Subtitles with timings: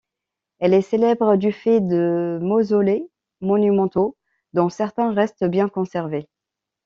[0.57, 3.07] Elle est célèbre du fait de mausolées
[3.39, 4.17] monumentaux
[4.53, 6.27] dont certains restent bien conservés.